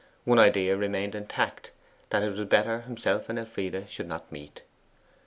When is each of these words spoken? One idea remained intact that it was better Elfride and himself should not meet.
One 0.25 0.39
idea 0.39 0.75
remained 0.75 1.13
intact 1.13 1.69
that 2.09 2.23
it 2.23 2.31
was 2.35 2.43
better 2.49 2.71
Elfride 2.89 2.89
and 3.29 3.37
himself 3.45 3.89
should 3.91 4.07
not 4.07 4.31
meet. 4.31 4.63